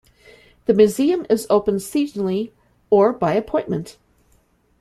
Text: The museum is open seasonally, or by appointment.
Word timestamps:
The 0.65 0.73
museum 0.73 1.27
is 1.29 1.45
open 1.47 1.75
seasonally, 1.75 2.53
or 2.89 3.13
by 3.13 3.35
appointment. 3.35 3.99